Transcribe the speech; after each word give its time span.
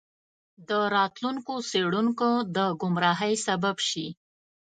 د 0.69 0.71
راتلونکو 0.95 1.53
څیړونکو 1.69 2.29
د 2.55 2.57
ګمراهۍ 2.81 3.33
سبب 3.47 3.75
شي. 3.89 4.07